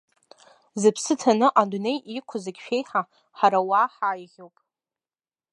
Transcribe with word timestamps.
Зыԥсы 0.81 1.13
ҭаны 1.19 1.47
адунеи 1.61 1.99
иқәу 2.17 2.37
зегь 2.43 2.59
шәеиҳа 2.65 3.01
ҳара 3.37 3.59
ауаа 3.61 3.87
ҳаиӷьуп. 3.95 4.55